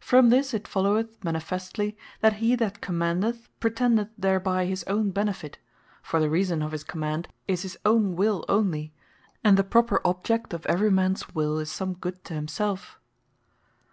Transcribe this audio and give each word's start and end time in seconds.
From 0.00 0.30
this 0.30 0.54
it 0.54 0.66
followeth 0.66 1.22
manifestly, 1.22 1.96
that 2.20 2.32
he 2.42 2.56
that 2.56 2.80
Commandeth, 2.80 3.48
pretendeth 3.60 4.08
thereby 4.18 4.66
his 4.66 4.82
own 4.88 5.10
Benefit: 5.12 5.56
For 6.02 6.18
the 6.18 6.28
reason 6.28 6.62
of 6.62 6.72
his 6.72 6.82
Command 6.82 7.28
is 7.46 7.62
his 7.62 7.78
own 7.84 8.16
Will 8.16 8.44
onely, 8.48 8.92
and 9.44 9.56
the 9.56 9.62
proper 9.62 10.00
object 10.04 10.52
of 10.52 10.66
every 10.66 10.90
mans 10.90 11.32
Will, 11.32 11.60
is 11.60 11.70
some 11.70 11.94
Good 11.94 12.24
to 12.24 12.34
himselfe. 12.34 12.98